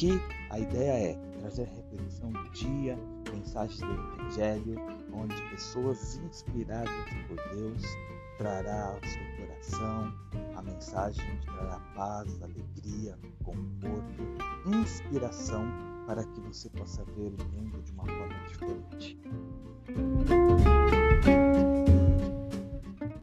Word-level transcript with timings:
Aqui 0.00 0.18
a 0.48 0.58
ideia 0.58 1.10
é 1.10 1.40
trazer 1.40 1.68
reflexão 1.68 2.30
do 2.30 2.50
dia, 2.52 2.96
mensagens 3.34 3.80
do 3.80 3.92
Evangelho, 3.92 4.80
onde 5.12 5.50
pessoas 5.50 6.16
inspiradas 6.24 6.90
por 7.28 7.36
Deus 7.54 7.82
trará 8.38 8.86
ao 8.86 9.00
seu 9.06 9.36
coração 9.36 10.10
a 10.56 10.62
mensagem 10.62 11.22
que 11.40 11.46
trará 11.48 11.78
paz, 11.94 12.42
alegria, 12.42 13.18
conforto, 13.44 14.24
inspiração 14.64 15.66
para 16.06 16.24
que 16.24 16.40
você 16.40 16.70
possa 16.70 17.04
ver 17.04 17.34
o 17.38 17.44
mundo 17.52 17.82
de 17.82 17.92
uma 17.92 18.06
forma. 18.06 18.29